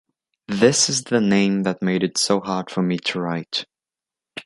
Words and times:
This 0.47 0.89
is 0.89 1.03
the 1.03 1.21
name 1.21 1.61
that 1.61 1.83
made 1.83 2.01
it 2.01 2.17
so 2.17 2.39
hard 2.39 2.71
for 2.71 2.81
me 2.81 2.97
to 2.97 3.19
write. 3.19 3.65